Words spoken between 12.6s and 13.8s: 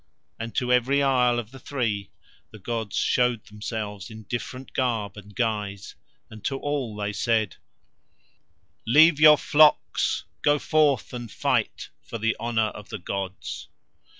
of the gods."